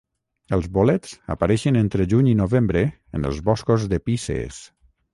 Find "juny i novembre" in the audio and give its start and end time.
2.15-2.85